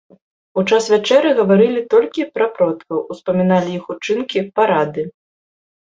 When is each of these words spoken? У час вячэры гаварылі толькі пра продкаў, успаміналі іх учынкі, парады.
У 0.59 0.61
час 0.69 0.87
вячэры 0.93 1.33
гаварылі 1.41 1.81
толькі 1.93 2.27
пра 2.37 2.47
продкаў, 2.55 3.03
успаміналі 3.17 3.69
іх 3.81 3.95
учынкі, 3.97 4.45
парады. 4.57 5.03